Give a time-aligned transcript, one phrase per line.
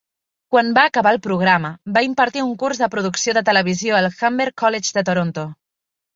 [0.53, 4.51] Quan va acabar el programa, va impartir un curs de producció de televisió al Humber
[4.65, 5.47] College de Toronto.